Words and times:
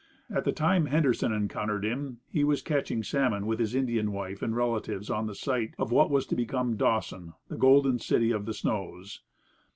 At 0.31 0.45
the 0.45 0.51
time 0.51 0.87
Henderson 0.87 1.31
encountered 1.31 1.85
him 1.85 2.21
he 2.27 2.43
was 2.43 2.63
catching 2.63 3.03
salmon 3.03 3.45
with 3.45 3.59
his 3.59 3.75
Indian 3.75 4.11
wife 4.11 4.41
and 4.41 4.55
relatives 4.55 5.11
on 5.11 5.27
the 5.27 5.35
site 5.35 5.75
of 5.77 5.91
what 5.91 6.09
was 6.09 6.25
to 6.25 6.35
become 6.35 6.75
Dawson, 6.75 7.33
the 7.49 7.55
Golden 7.55 7.99
City 7.99 8.31
of 8.31 8.47
the 8.47 8.53
Snows. 8.55 9.21